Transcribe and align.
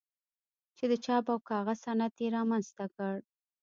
چې 0.77 0.85
د 0.91 0.93
چاپ 1.05 1.25
او 1.33 1.37
کاغذ 1.49 1.77
صنعت 1.85 2.15
یې 2.21 2.27
رامنځته 2.37 2.85
کړ. 2.95 3.15